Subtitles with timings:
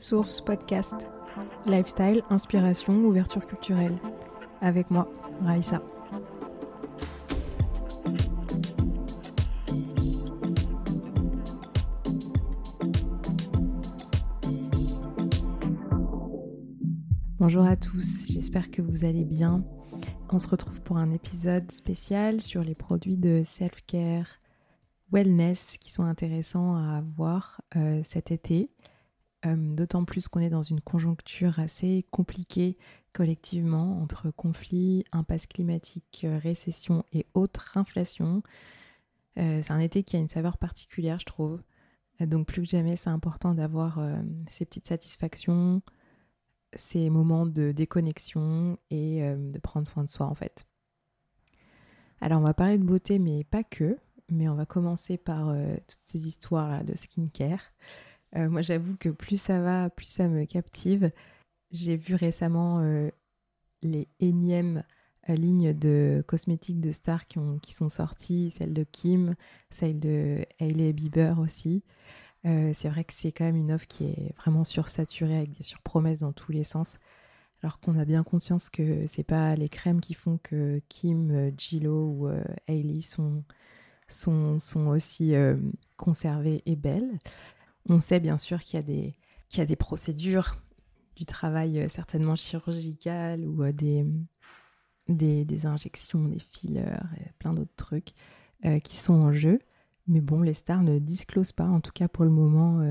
[0.00, 1.08] Source Podcast.
[1.66, 3.98] Lifestyle, inspiration, ouverture culturelle.
[4.62, 5.06] Avec moi,
[5.44, 5.82] Raïssa.
[17.38, 19.62] Bonjour à tous, j'espère que vous allez bien.
[20.30, 24.40] On se retrouve pour un épisode spécial sur les produits de self-care,
[25.12, 28.70] wellness qui sont intéressants à avoir euh, cet été.
[29.46, 32.76] Euh, d'autant plus qu'on est dans une conjoncture assez compliquée
[33.14, 38.42] collectivement entre conflits, impasse climatique, euh, récession et autres inflations.
[39.36, 41.62] c'est un été qui a une saveur particulière, je trouve.
[42.20, 43.98] donc plus que jamais, c'est important d'avoir
[44.48, 45.80] ces petites satisfactions,
[46.74, 50.66] ces moments de déconnexion et de prendre soin de soi en fait.
[52.20, 53.96] Alors on va parler de beauté, mais pas que
[54.30, 57.60] mais on va commencer par euh, toutes ces histoires de skincare.
[58.36, 61.10] Euh, moi, j'avoue que plus ça va, plus ça me captive.
[61.70, 63.10] J'ai vu récemment euh,
[63.82, 64.84] les énièmes
[65.28, 69.36] lignes de cosmétiques de stars qui, ont, qui sont sorties, celle de Kim,
[69.70, 71.84] celle de Hailey Bieber aussi.
[72.42, 76.20] c'est vrai que c'est quand même une offre qui est vraiment sursaturée avec des surpromesses
[76.20, 76.98] dans tous les sens.
[77.62, 82.08] Alors qu'on a bien conscience que c'est pas les crèmes qui font que Kim, Gillo
[82.08, 82.28] ou
[82.66, 83.44] Hailey sont
[84.12, 85.56] sont, sont aussi euh,
[85.96, 87.18] conservées et belles.
[87.88, 89.14] On sait bien sûr qu'il y, a des,
[89.56, 90.56] y a des procédures,
[91.16, 94.04] du travail euh, certainement chirurgical ou euh, des,
[95.08, 98.12] des, des, injections, des fillers et plein d'autres trucs
[98.84, 99.58] qui sont en jeu.
[100.06, 102.82] Mais bon, les stars ne disclosent pas, en tout cas pour le moment,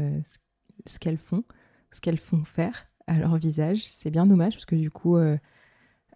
[0.88, 1.44] ce, qu'elles font,
[1.92, 3.86] ce qu'elles font faire à leur visage.
[3.86, 5.16] C'est bien dommage parce que du coup,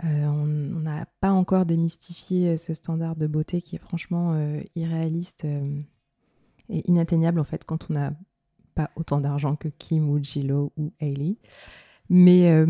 [0.04, 0.46] euh, on
[0.80, 6.90] n'a pas encore démystifié euh, ce standard de beauté qui est franchement euh, irréaliste et
[6.90, 8.14] inatteignable en fait quand on n'a
[8.74, 11.38] pas autant d'argent que Kim ou Gillo ou Hailey.
[12.10, 12.66] Mais,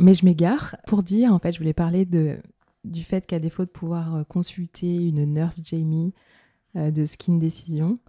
[0.00, 2.38] mais je m'égare pour dire, en fait, je voulais parler de,
[2.82, 6.12] du fait qu'à défaut de pouvoir consulter une nurse Jamie
[6.74, 8.00] de Skin Decision,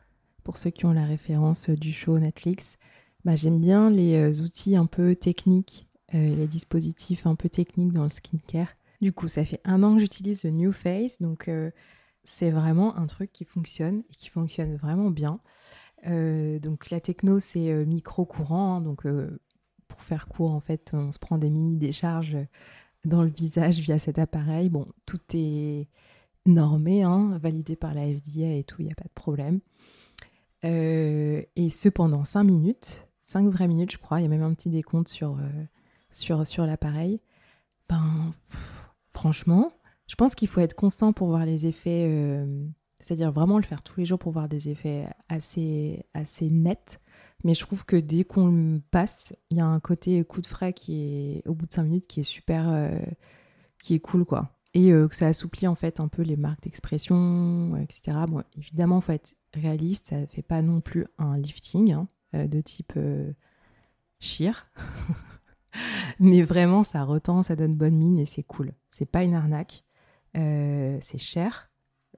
[0.44, 2.78] pour ceux qui ont la référence du show Netflix,
[3.24, 8.03] bah, j'aime bien les outils un peu techniques euh, les dispositifs un peu techniques dans
[8.03, 8.69] le skincare.
[9.02, 11.72] Du coup, ça fait un an que j'utilise le New Face, donc euh,
[12.24, 15.40] c'est vraiment un truc qui fonctionne et qui fonctionne vraiment bien.
[16.08, 19.04] Euh, donc la techno, c'est micro-courant, hein, donc
[19.88, 22.38] pour faire court, en fait, on se prend des mini décharges
[23.06, 24.70] dans le visage via cet appareil.
[24.70, 25.88] Bon, tout est
[26.46, 29.60] normé, hein, validé par la FDA et tout, il n'y a pas de problème.
[30.64, 34.20] et ce pendant 5 minutes, 5 vraies minutes, je crois.
[34.20, 35.38] Il y a même un petit décompte sur,
[36.12, 37.20] sur, sur l'appareil,
[37.90, 38.34] ben,
[39.12, 39.72] franchement,
[40.08, 42.66] je pense qu'il faut être constant pour voir les effets, euh,
[43.00, 47.00] c'est-à-dire vraiment le faire tous les jours pour voir des effets assez, assez nets.
[47.44, 50.47] Mais je trouve que dès qu'on le passe, il y a un côté coup de
[50.47, 52.97] frais qui est, au bout de 5 minutes, qui est super, euh,
[53.83, 54.57] qui est cool, quoi.
[54.73, 58.17] Et euh, que ça assouplit en fait un peu les marques d'expression, etc.
[58.28, 62.07] Bon, évidemment, il faut être réaliste, ça ne fait pas non plus un lifting hein,
[62.33, 62.94] de type
[64.19, 64.67] sheer.
[66.19, 68.73] Mais vraiment, ça retend, ça donne bonne mine et c'est cool.
[68.89, 69.83] C'est pas une arnaque.
[70.38, 71.69] Euh, c'est cher.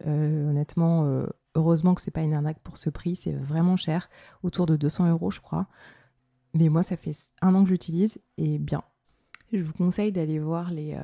[0.06, 1.25] Euh, honnêtement, euh,
[1.56, 3.16] heureusement que c'est pas une arnaque pour ce prix.
[3.16, 4.09] C'est vraiment cher.
[4.44, 5.68] Autour de 200 euros, je crois.
[6.53, 8.84] Mais moi, ça fait un an que j'utilise et bien.
[9.53, 10.97] Je vous conseille d'aller voir les.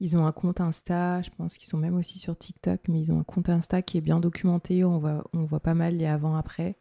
[0.00, 3.12] Ils ont un compte Insta, je pense qu'ils sont même aussi sur TikTok, mais ils
[3.12, 4.84] ont un compte Insta qui est bien documenté.
[4.84, 6.76] On voit, on voit pas mal les avant-après.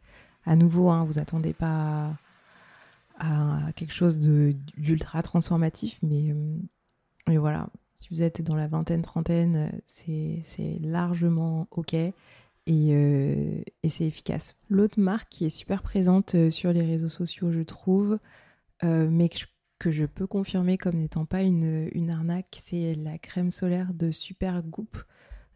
[0.46, 2.14] À nouveau, hein, vous attendez pas
[3.20, 6.00] à quelque chose d'ultra transformatif.
[6.04, 6.58] Mais, euh,
[7.28, 10.44] mais, voilà, si vous êtes dans la vingtaine, trentaine, c'est
[10.82, 12.14] largement OK et,
[12.68, 14.56] euh, et c'est efficace.
[14.70, 18.20] L'autre marque qui est super présente euh, sur les réseaux sociaux, je trouve,
[18.84, 19.46] mais que je,
[19.80, 24.12] que je, peux confirmer comme n'étant pas une, une arnaque, c'est la crème solaire de
[24.12, 24.98] Super Goop.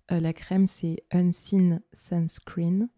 [0.10, 2.90] la crème, c'est Unseen Sunscreen.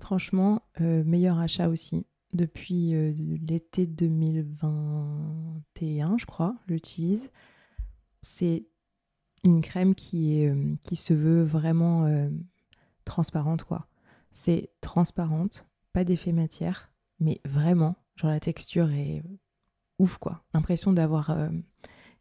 [0.00, 3.12] Franchement, meilleur achat aussi depuis euh,
[3.48, 7.30] l'été 2021, je crois, j'utilise.
[8.22, 8.66] C'est
[9.44, 12.28] une crème qui, euh, qui se veut vraiment euh,
[13.04, 13.86] transparente, quoi.
[14.32, 19.22] C'est transparente, pas d'effet matière, mais vraiment, genre la texture est
[19.98, 20.44] ouf, quoi.
[20.54, 21.36] L'impression d'avoir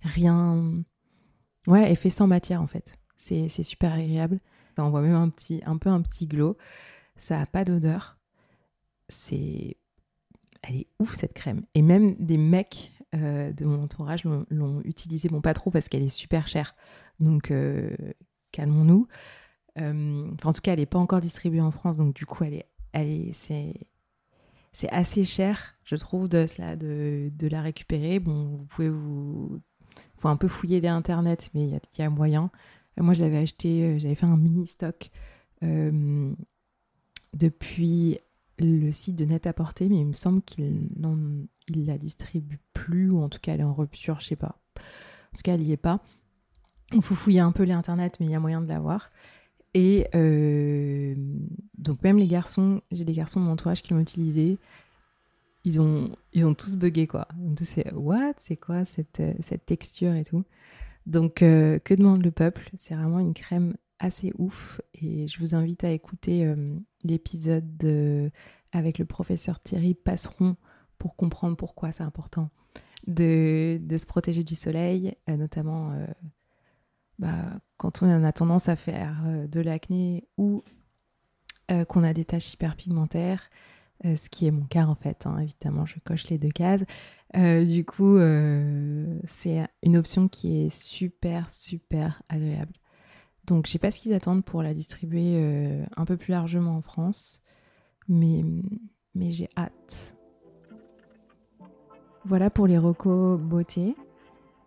[0.01, 0.83] rien...
[1.67, 2.97] Ouais, effet sans matière, en fait.
[3.15, 4.39] C'est super agréable.
[4.75, 6.57] Ça envoie même un, petit, un peu un petit glow.
[7.17, 8.17] Ça a pas d'odeur.
[9.09, 9.77] C'est
[10.63, 11.65] elle est ouf cette crème.
[11.73, 15.29] Et même des mecs euh, de mon entourage l'ont utilisée.
[15.29, 16.75] Bon, pas trop parce qu'elle est super chère.
[17.19, 17.95] Donc, euh,
[18.51, 19.07] calmons-nous.
[19.79, 21.97] Euh, en tout cas, elle n'est pas encore distribuée en France.
[21.97, 26.45] Donc, du coup, elle est, elle est, c'est, assez cher, je trouve, de,
[26.75, 28.19] de, de la récupérer.
[28.19, 29.59] Bon, vous pouvez vous.
[30.17, 32.51] faut un peu fouiller les internets, mais il y, a moyen.
[32.97, 35.09] Moi, je l'avais acheté, j'avais fait un mini stock
[37.33, 38.19] depuis
[38.59, 40.89] le site de Net-à-Porter, mais il me semble qu'il
[41.67, 44.59] il la distribue plus, ou en tout cas, elle est en rupture, je sais pas.
[44.77, 46.01] En tout cas, elle n'y est pas.
[46.93, 49.11] Il faut fouiller un peu les internets, mais il y a moyen de l'avoir.
[49.75, 51.13] Et euh,
[51.77, 54.57] donc même les garçons, j'ai des garçons de mon entourage qui l'ont utilisé,
[55.63, 57.27] ils ont, ils ont tous bugué quoi.
[57.39, 58.33] Ils ont tous fait What?
[58.39, 60.43] C'est quoi cette, cette texture et tout?
[61.05, 62.71] Donc euh, que demande le peuple?
[62.77, 66.53] C'est vraiment une crème assez ouf et je vous invite à écouter
[67.03, 68.31] l'épisode
[68.71, 70.55] avec le professeur Thierry Passeron
[70.97, 72.49] pour comprendre pourquoi c'est important
[73.07, 75.93] de, se protéger du soleil, notamment
[77.19, 80.63] bah, quand on a tendance à faire euh, de l'acné ou
[81.69, 83.49] euh, qu'on a des taches hyperpigmentaires,
[84.05, 86.85] euh, ce qui est mon cas en fait, hein, évidemment je coche les deux cases.
[87.35, 88.17] du coup,
[89.25, 92.73] c'est une option qui est super, super agréable.
[93.49, 96.81] Donc je sais pas ce qu'ils attendent pour la distribuer un peu plus largement en
[96.81, 97.43] France,
[98.07, 98.45] mais,
[99.15, 100.15] mais j'ai hâte.
[102.23, 103.95] Voilà pour les recos beauté.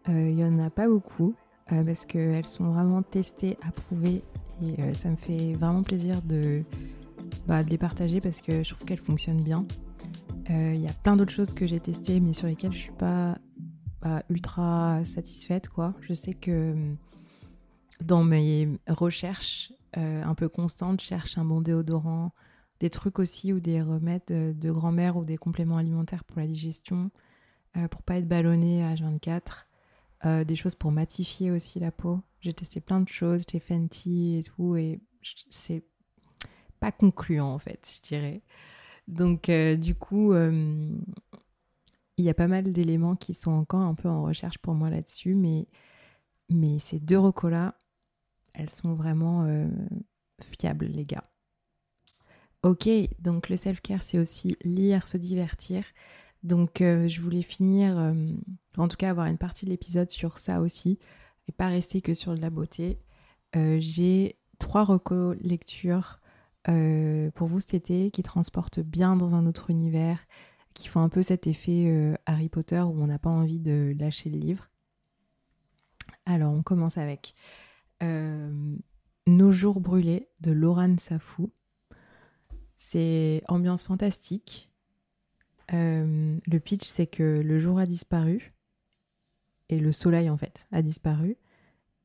[0.09, 1.35] Il y en a pas beaucoup.
[1.73, 4.23] Euh, parce qu'elles sont vraiment testées, approuvées
[4.63, 6.65] et euh, ça me fait vraiment plaisir de,
[7.47, 9.65] bah, de les partager parce que je trouve qu'elles fonctionnent bien.
[10.49, 12.93] Il euh, y a plein d'autres choses que j'ai testées mais sur lesquelles je suis
[12.93, 13.39] pas
[14.03, 15.69] bah, ultra satisfaite.
[15.69, 15.95] Quoi.
[16.01, 16.75] Je sais que
[18.03, 22.33] dans mes recherches un peu constantes, cherche un bon déodorant,
[22.81, 27.11] des trucs aussi ou des remèdes de grand-mère ou des compléments alimentaires pour la digestion,
[27.91, 29.69] pour pas être ballonné à 24
[30.25, 32.21] euh, des choses pour matifier aussi la peau.
[32.41, 35.01] J'ai testé plein de choses, j'ai Fenty et tout, et
[35.51, 35.83] c'est
[36.79, 38.43] pas concluant en fait, je dirais.
[39.09, 40.97] Donc euh, du coup, euh,
[42.19, 44.91] il y a pas mal d'éléments qui sont encore un peu en recherche pour moi
[44.91, 45.67] là-dessus, mais,
[46.49, 47.75] mais ces deux recos-là,
[48.55, 49.47] elles sont vraiment
[50.41, 51.25] fiables, les gars.
[52.63, 52.89] Ok,
[53.19, 55.85] donc le self-care, c'est aussi lire, se divertir.
[56.45, 58.15] Donc euh, je voulais finir, euh,
[58.77, 60.99] en tout cas avoir une partie de l'épisode sur ça aussi,
[61.49, 63.01] et pas rester que sur la beauté.
[63.57, 66.19] Euh, j'ai trois recos lectures
[67.35, 70.21] pour vous cet été qui transportent bien dans un autre univers,
[70.75, 74.31] qui font un peu cet effet Harry Potter où on n'a pas envie de lâcher
[74.31, 74.71] le livre.
[76.25, 77.35] Alors on commence avec
[78.03, 81.51] Nos jours brûlés de Laurent Safou.
[82.77, 84.73] C'est ambiance fantastique,
[85.73, 88.53] euh, le pitch, c'est que le jour a disparu
[89.69, 91.37] et le soleil, en fait, a disparu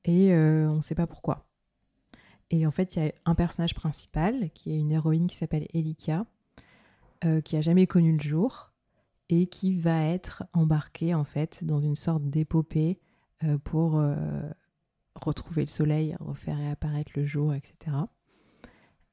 [0.06, 1.48] et euh, on ne sait pas pourquoi.
[2.50, 5.68] Et en fait, il y a un personnage principal qui est une héroïne qui s'appelle
[5.74, 6.26] Elika,
[7.26, 8.72] euh, qui a jamais connu le jour
[9.30, 12.98] et qui va être embarquée en fait dans une sorte d'épopée
[13.66, 14.02] pour
[15.20, 17.96] retrouver le soleil, refaire réapparaître le jour, etc.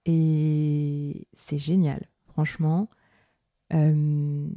[0.07, 2.89] Et c'est génial, franchement.
[3.73, 4.49] Euh,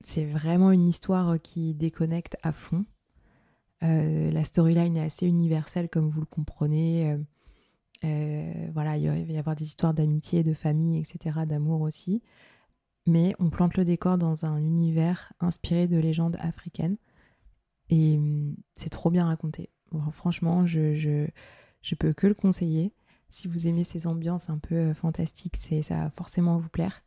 [0.00, 2.84] c'est vraiment une histoire qui déconnecte à fond.
[3.82, 7.18] Euh, la storyline est assez universelle, comme vous le comprenez.
[8.04, 12.22] Euh, voilà, il va y avoir des histoires d'amitié, de famille, etc., d'amour aussi.
[13.06, 16.96] Mais on plante le décor dans un univers inspiré de légendes africaines.
[17.90, 19.70] Et hum, c'est trop bien raconté.
[20.12, 22.92] Franchement, je, je, peux que le conseiller.
[23.28, 27.02] Si vous aimez ces ambiances un peu fantastiques, ça va forcément vous plaire.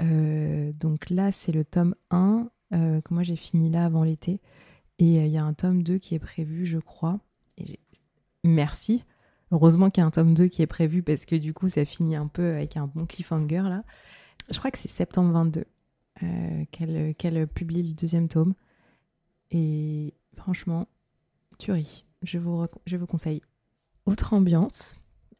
[0.00, 4.40] Euh, donc là, c'est le tome 1 euh, que moi j'ai fini là avant l'été.
[4.98, 7.20] Et euh, il y a un tome 2 qui est prévu, je crois.
[8.44, 9.04] Merci.
[9.50, 11.84] Heureusement qu'il y a un tome 2 qui est prévu parce que du coup, ça
[11.84, 13.84] finit un peu avec un bon cliffhanger là.
[14.50, 15.64] Je crois que c'est septembre 22
[16.72, 18.54] qu'elle publie le deuxième tome.
[19.50, 20.86] Et franchement,
[21.58, 22.04] tuerie.
[22.22, 23.42] Je vous, je vous conseille.
[24.06, 24.98] Autre ambiance.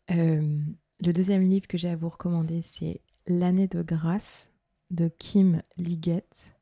[0.08, 4.50] le deuxième livre que j'ai à vous recommander, c'est L'année de grâce
[4.90, 6.52] de Kim Liggett.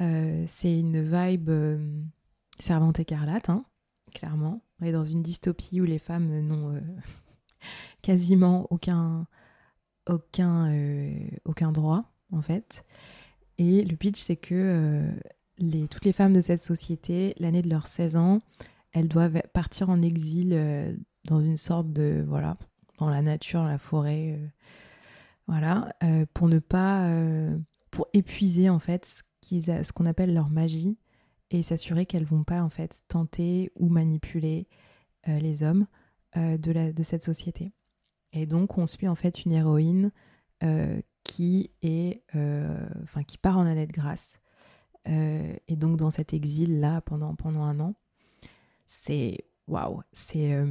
[0.00, 2.02] Euh, c'est une vibe euh,
[2.60, 3.62] servante écarlate, hein,
[4.14, 4.62] clairement.
[4.80, 6.80] On est dans une dystopie où les femmes n'ont euh,
[8.02, 9.26] quasiment aucun,
[10.08, 10.70] aucun,
[11.44, 12.84] aucun droit, en fait.
[13.58, 15.10] Et le pitch, c'est que
[15.58, 18.38] les, toutes les femmes de cette société, l'année de leurs 16 ans,
[18.96, 22.24] elles doivent partir en exil dans une sorte de.
[22.26, 22.56] Voilà,
[22.98, 24.38] dans la nature, la forêt
[25.46, 27.56] voilà, euh, pour ne pas, euh,
[27.90, 30.98] pour épuiser en fait ce, qu'on appelle leur magie
[31.50, 34.66] et s'assurer qu'elles vont pas en fait tenter ou manipuler
[35.28, 35.86] euh, les hommes
[36.34, 37.72] de, cette société.
[38.34, 40.12] Et donc on suit en fait une héroïne
[41.24, 42.22] qui est,
[43.02, 44.38] enfin, qui part en année de grâce.
[45.06, 47.94] et donc dans cet exil là pendant un an,
[48.86, 50.64] c'est waouh, c'est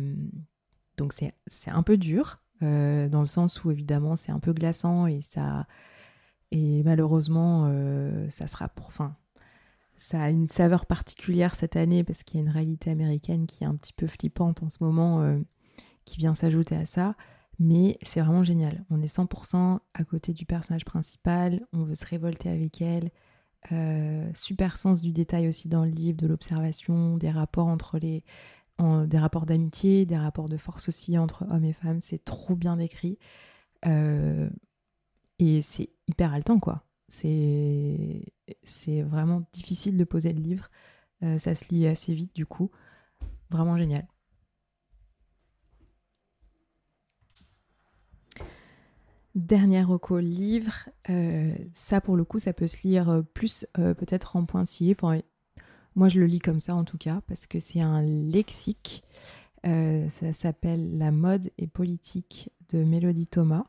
[0.97, 5.21] donc c'est un peu dur dans le sens où évidemment c'est un peu glaçant et
[5.21, 5.67] ça
[6.51, 7.69] et malheureusement
[8.29, 9.15] ça sera pour fin
[9.97, 13.63] ça a une saveur particulière cette année parce qu'il y a une réalité américaine qui
[13.63, 15.39] est un petit peu flippante en ce moment, euh,
[16.03, 17.15] qui vient s'ajouter à ça.
[17.59, 18.83] Mais c'est vraiment génial.
[18.89, 23.11] On est 100% à côté du personnage principal, on veut se révolter avec elle.
[23.71, 28.23] Euh, super sens du détail aussi dans le livre, de l'observation, des rapports entre les.
[28.79, 32.01] des rapports d'amitié, des rapports de force aussi entre hommes et femmes.
[32.01, 33.17] C'est trop bien décrit.
[33.85, 34.49] Euh,
[35.39, 40.69] et c'est hyper haletant, quoi c'est vraiment difficile de poser le livre.
[41.23, 42.71] Euh, ça se lit assez vite du coup.
[43.49, 44.07] Vraiment génial.
[49.35, 54.37] Dernière reco livre, euh, ça pour le coup ça peut se lire plus euh, peut-être
[54.37, 54.95] en pointillé.
[54.97, 55.19] Enfin,
[55.95, 59.03] moi je le lis comme ça en tout cas parce que c'est un lexique.
[59.63, 63.65] ça s'appelle La mode et politique de Mélodie Thomas.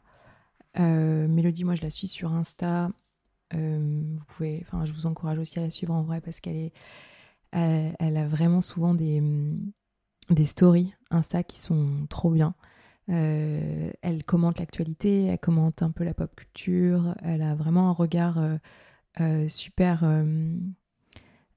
[0.79, 2.91] Mélodie, moi je la suis sur Insta
[3.55, 6.73] euh, je vous encourage aussi à la suivre en vrai parce qu'elle est,
[7.53, 9.21] elle, a vraiment souvent des
[10.45, 12.55] stories Insta qui sont trop bien.
[13.09, 17.93] Euh, elle commente l'actualité, elle commente un peu la pop culture, elle a vraiment un
[17.93, 18.39] regard
[19.21, 20.05] euh, super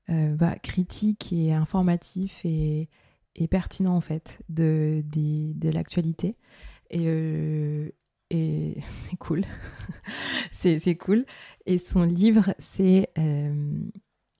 [0.07, 2.89] bah, critique et informatif et,
[3.49, 5.03] pertinent en fait de,
[5.63, 6.35] l'actualité.
[6.89, 7.07] Et,
[8.29, 9.45] et c'est cool.
[10.51, 11.25] c'est cool.
[11.65, 13.81] Et son livre, c'est euh,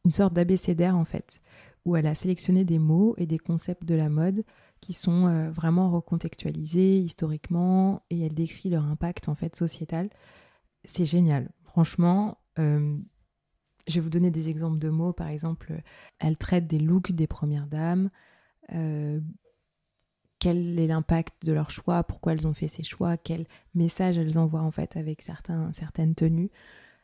[0.06, 1.42] une sorte d'abécédaire en fait,
[1.86, 4.44] où elle a sélectionné des mots et des concepts de la mode
[4.82, 10.10] qui sont euh, vraiment recontextualisés historiquement et elle décrit leur impact en fait sociétal.
[10.86, 11.52] C'est génial.
[11.64, 12.98] Franchement, euh,
[13.88, 15.14] je vais vous donner des exemples de mots.
[15.14, 15.82] Par exemple,
[16.20, 18.10] elle traite des looks des premières dames
[20.40, 23.46] quel est l'impact de leur choix, pourquoi elles ont fait ces choix, quel
[23.76, 26.50] message elles envoient en fait avec certains, certaines tenues?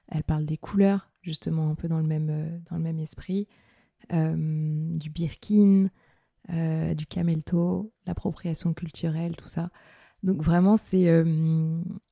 [0.08, 3.48] Elle parle des couleurs, justement un peu dans le même, euh, dans le même esprit,
[3.50, 3.65] euh,
[4.12, 5.90] du birkin,
[6.52, 9.70] euh, du camelto, l'appropriation culturelle, tout ça.
[10.24, 11.24] Donc vraiment, c'est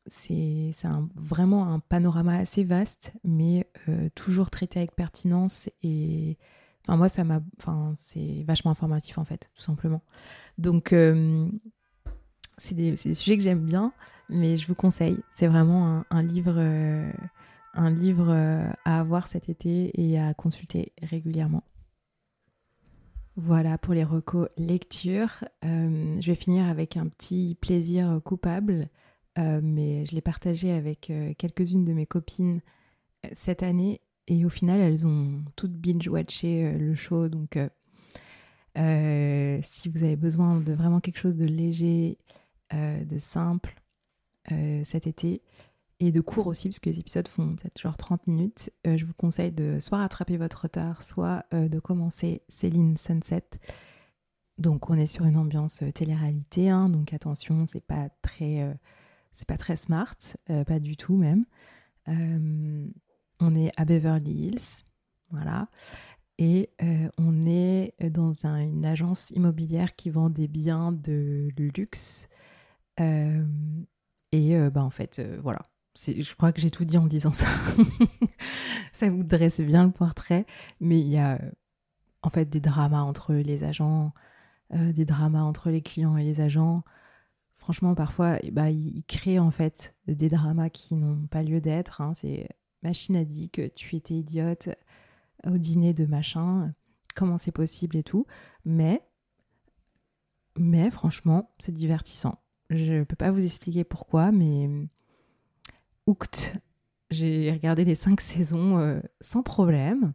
[0.08, 0.72] c'est
[1.16, 3.68] vraiment un panorama assez vaste, mais
[4.16, 6.38] toujours traité avec pertinence et
[6.88, 10.02] Enfin, moi, c'est vachement informatif, en fait, tout simplement.
[10.58, 11.48] Donc, euh,
[12.58, 13.94] c'est des, des, sujets que j'aime bien,
[14.30, 15.18] mais je vous conseille.
[15.32, 16.60] C'est vraiment un, livre,
[17.74, 21.64] un livre euh, euh, à avoir cet été et à consulter régulièrement.
[23.36, 25.44] Voilà pour les recos lecture.
[25.64, 28.90] je vais finir avec un petit plaisir coupable,
[29.38, 32.62] mais je l'ai partagé avec quelques-unes de mes copines
[33.34, 37.28] cette année et au final, elles ont toutes binge-watché euh, le show.
[37.28, 37.70] Donc, euh,
[38.78, 42.18] euh, si vous avez besoin de vraiment quelque chose de léger,
[42.72, 43.76] de simple
[44.84, 45.44] cet été,
[46.00, 49.14] et de court aussi, parce que les épisodes font peut-être genre 30 minutes, je vous
[49.14, 53.46] conseille de soit rattraper votre retard, soit de commencer Céline Sunset.
[54.58, 58.78] Donc, on est sur une ambiance télé-réalité, hein, donc attention, c'est pas très,
[59.32, 61.46] c'est pas très smart, pas du tout même.
[62.08, 64.84] On est à Beverly Hills,
[65.30, 65.68] voilà.
[66.38, 72.28] Et euh, on est dans une agence immobilière qui vend des biens de luxe.
[73.00, 73.44] Euh,
[74.32, 75.62] et euh, bah, en fait, voilà.
[75.96, 77.48] Je crois que j'ai tout dit en disant ça.
[78.94, 80.46] ça vous dresse bien le portrait.
[80.80, 81.40] Mais il y a
[82.22, 84.14] en fait des dramas entre les agents,
[84.72, 86.84] des dramas entre les clients et les agents.
[87.56, 92.02] Franchement, parfois, bah, ils créent en fait des dramas qui n'ont pas lieu d'être.
[92.02, 92.14] Hein.
[92.14, 92.50] C'est
[92.84, 94.70] machine a dit que tu étais idiote
[95.46, 96.74] au dîner de machin,
[97.16, 98.26] comment c'est possible et tout.
[98.66, 99.02] Mais,
[100.58, 102.42] mais franchement, c'est divertissant.
[102.70, 104.70] Je peux pas vous expliquer pourquoi, mais
[106.08, 106.62] hooked.
[107.10, 110.14] J'ai regardé les cinq saisons euh, sans problème.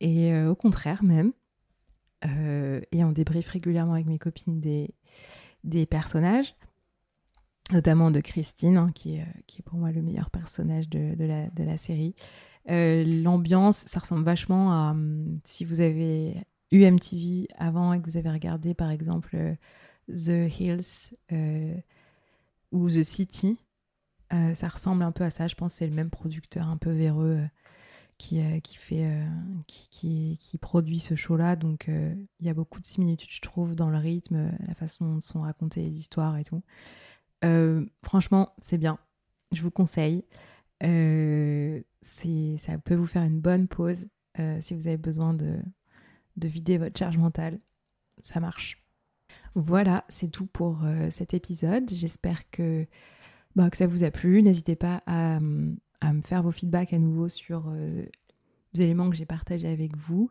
[0.00, 1.32] Et euh, au contraire même.
[2.24, 6.56] Euh, et on débrief régulièrement avec mes copines des, personnages
[7.70, 11.14] notamment de Christine, hein, qui, est, pour moi le meilleur personnage de,
[11.62, 12.14] la, série.
[12.70, 16.34] Euh, l'ambiance, ça ressemble vachement à hum, si vous avez
[16.70, 19.54] eu MTV avant et que vous avez regardé par exemple euh,
[20.08, 21.74] The Hills euh,
[22.72, 23.60] ou The City.
[24.30, 25.46] Ça ressemble un peu à ça.
[25.46, 27.40] Je pense c'est le même producteur un peu véreux
[28.18, 29.08] qui, qui, fait,
[29.66, 31.56] qui, qui, produit ce show-là.
[31.56, 35.20] Donc il y a beaucoup de similitudes, je trouve, dans le rythme, la façon dont
[35.20, 36.62] sont racontées les histoires et tout.
[37.44, 38.98] Euh, franchement, c'est bien.
[39.52, 40.24] Je vous conseille.
[40.80, 44.08] ça peut vous faire une bonne pause
[44.60, 45.58] si vous avez besoin de,
[46.36, 47.58] de vider votre charge mentale.
[48.22, 48.84] Ça marche.
[49.54, 51.90] Voilà, c'est tout pour cet épisode.
[51.90, 52.86] J'espère que,
[53.56, 54.42] bah, que ça vous a plu.
[54.42, 55.36] N'hésitez pas à,
[56.00, 57.72] à, me faire vos feedbacks à nouveau sur
[58.74, 60.30] les éléments que j'ai partagés avec vous.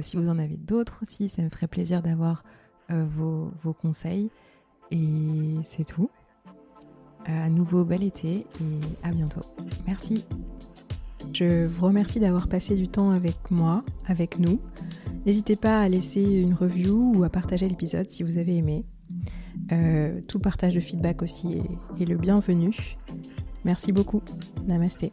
[0.00, 2.44] si vous en avez d'autres aussi, ça me ferait plaisir d'avoir
[2.88, 4.30] vos, vos conseils.
[4.90, 6.10] Et c'est tout.
[7.24, 9.40] À nouveau, bel été et à bientôt.
[9.86, 10.24] Merci.
[11.32, 14.60] Je vous remercie d'avoir passé du temps avec moi, avec nous.
[15.26, 18.84] N'hésitez pas à laisser une review ou à partager l'épisode si vous avez aimé.
[19.72, 22.96] Euh, tout partage de feedback aussi est, est le bienvenu.
[23.64, 24.22] Merci beaucoup.
[24.66, 25.12] Namasté.